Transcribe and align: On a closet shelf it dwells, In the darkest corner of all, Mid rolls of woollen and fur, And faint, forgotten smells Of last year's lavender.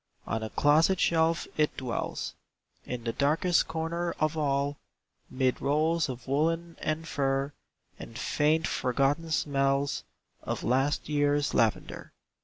On 0.25 0.41
a 0.41 0.49
closet 0.49 0.99
shelf 0.99 1.45
it 1.57 1.77
dwells, 1.77 2.33
In 2.85 3.03
the 3.03 3.13
darkest 3.13 3.67
corner 3.67 4.13
of 4.19 4.35
all, 4.35 4.79
Mid 5.29 5.61
rolls 5.61 6.09
of 6.09 6.27
woollen 6.27 6.75
and 6.81 7.07
fur, 7.07 7.53
And 7.99 8.17
faint, 8.17 8.65
forgotten 8.65 9.29
smells 9.29 10.03
Of 10.41 10.63
last 10.63 11.07
year's 11.07 11.53
lavender. 11.53 12.13